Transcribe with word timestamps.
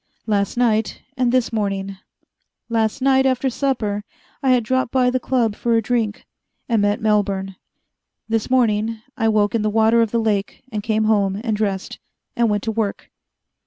Last 0.25 0.57
night 0.57 0.99
and 1.15 1.31
this 1.31 1.53
morning. 1.53 1.97
Last 2.69 3.03
night, 3.03 3.27
after 3.27 3.51
supper, 3.51 4.03
I 4.41 4.49
had 4.49 4.63
dropped 4.63 4.91
by 4.91 5.11
the 5.11 5.19
Club 5.19 5.55
for 5.55 5.75
a 5.77 5.81
drink. 5.83 6.25
And 6.67 6.81
met 6.81 6.99
Melbourne. 7.03 7.55
This 8.27 8.49
morning 8.49 8.99
I 9.15 9.27
woke 9.29 9.53
in 9.53 9.61
the 9.61 9.69
water 9.69 10.01
of 10.01 10.09
the 10.09 10.17
lake, 10.19 10.63
and 10.71 10.81
came 10.81 11.03
home, 11.03 11.39
and 11.43 11.55
dressed. 11.55 11.99
And 12.35 12.49
went 12.49 12.63
to 12.63 12.71
work. 12.71 13.11